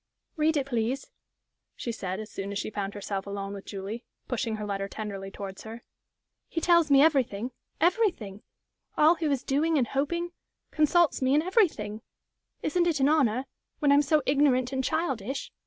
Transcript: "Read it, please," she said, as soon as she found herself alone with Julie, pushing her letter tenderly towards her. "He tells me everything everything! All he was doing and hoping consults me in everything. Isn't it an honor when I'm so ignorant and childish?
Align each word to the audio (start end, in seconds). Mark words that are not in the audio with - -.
"Read 0.35 0.57
it, 0.57 0.65
please," 0.65 1.11
she 1.75 1.91
said, 1.91 2.19
as 2.19 2.31
soon 2.31 2.51
as 2.51 2.57
she 2.57 2.71
found 2.71 2.95
herself 2.95 3.27
alone 3.27 3.53
with 3.53 3.65
Julie, 3.67 4.03
pushing 4.27 4.55
her 4.55 4.65
letter 4.65 4.87
tenderly 4.87 5.29
towards 5.29 5.61
her. 5.61 5.83
"He 6.49 6.59
tells 6.59 6.89
me 6.89 7.03
everything 7.03 7.51
everything! 7.79 8.41
All 8.97 9.13
he 9.13 9.27
was 9.27 9.43
doing 9.43 9.77
and 9.77 9.85
hoping 9.89 10.31
consults 10.71 11.21
me 11.21 11.35
in 11.35 11.43
everything. 11.43 12.01
Isn't 12.63 12.87
it 12.87 12.99
an 12.99 13.09
honor 13.09 13.45
when 13.77 13.91
I'm 13.91 14.01
so 14.01 14.23
ignorant 14.25 14.73
and 14.73 14.83
childish? 14.83 15.51